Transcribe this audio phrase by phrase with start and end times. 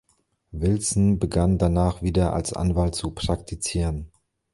[0.49, 4.11] Wilson begann danach wieder als Anwalt zu praktizieren.